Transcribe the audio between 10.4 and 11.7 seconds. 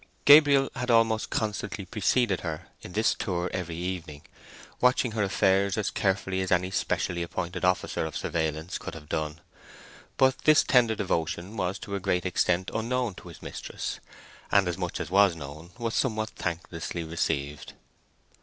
tender devotion